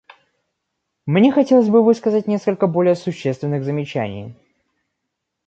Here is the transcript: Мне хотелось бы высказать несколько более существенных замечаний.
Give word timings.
Мне 1.05 1.31
хотелось 1.31 1.69
бы 1.69 1.83
высказать 1.83 2.25
несколько 2.25 2.65
более 2.65 2.95
существенных 2.95 3.63
замечаний. 3.63 4.33